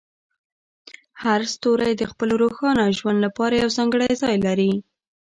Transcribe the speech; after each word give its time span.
هر 1.23 1.41
ستوری 1.53 1.91
د 1.97 2.03
خپل 2.11 2.29
روښانه 2.41 2.95
ژوند 2.97 3.19
لپاره 3.25 3.53
یو 3.61 3.69
ځانګړی 3.77 4.11
ځای 4.21 4.35
لري. 4.45 4.73